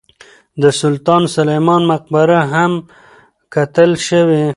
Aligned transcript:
د 0.61 0.63
سلطان 0.81 1.23
سلیمان 1.35 1.81
مقبره 1.91 2.39
هم 2.53 2.71
کتل 3.53 3.91
شوې. 4.07 4.45